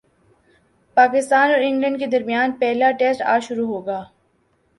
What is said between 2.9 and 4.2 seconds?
test اج شروع ہوگا